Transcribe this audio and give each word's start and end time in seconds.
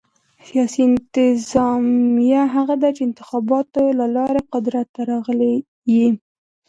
سیاسي 0.47 0.81
انتظامیه 0.89 2.43
هغه 2.55 2.75
ده، 2.81 2.89
چي 2.97 3.01
انتخاباتو 3.09 3.83
له 3.99 4.05
لاري 4.15 4.41
قدرت 4.53 4.87
ته 4.95 5.01
راغلي 5.11 5.53
يي. 5.95 6.07